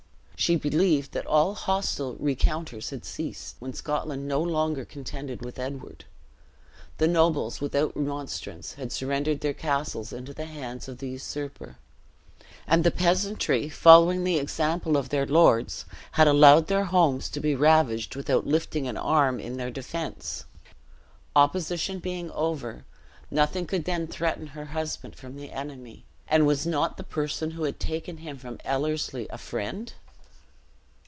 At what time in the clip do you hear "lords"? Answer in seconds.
15.27-15.85